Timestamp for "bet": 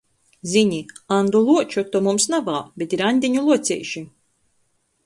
2.83-2.97